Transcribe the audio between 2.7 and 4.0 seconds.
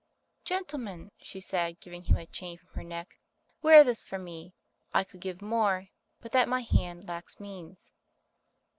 her neck, "wear